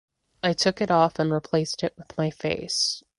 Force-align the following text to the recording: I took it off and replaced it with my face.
I 0.41 0.53
took 0.53 0.81
it 0.81 0.89
off 0.89 1.19
and 1.19 1.31
replaced 1.31 1.83
it 1.83 1.93
with 1.95 2.17
my 2.17 2.31
face. 2.31 3.03